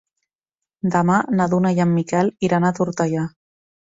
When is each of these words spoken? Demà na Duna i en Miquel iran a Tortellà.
Demà 0.95 1.17
na 1.41 1.47
Duna 1.51 1.73
i 1.79 1.83
en 1.85 1.93
Miquel 1.97 2.33
iran 2.49 2.65
a 2.71 2.75
Tortellà. 2.79 3.27